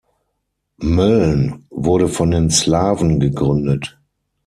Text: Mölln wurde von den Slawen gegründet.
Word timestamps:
Mölln 0.81 1.67
wurde 1.69 2.07
von 2.07 2.31
den 2.31 2.49
Slawen 2.49 3.19
gegründet. 3.19 3.99